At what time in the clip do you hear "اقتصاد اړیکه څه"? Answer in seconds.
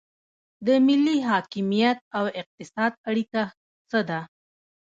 2.41-3.99